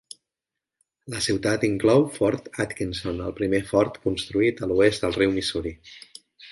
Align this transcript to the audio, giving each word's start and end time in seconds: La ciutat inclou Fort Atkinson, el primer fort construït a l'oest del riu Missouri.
La 1.15 1.19
ciutat 1.25 1.65
inclou 1.67 2.07
Fort 2.17 2.49
Atkinson, 2.67 3.23
el 3.29 3.37
primer 3.43 3.63
fort 3.75 4.03
construït 4.09 4.67
a 4.69 4.75
l'oest 4.75 5.07
del 5.07 5.19
riu 5.23 5.39
Missouri. 5.41 5.79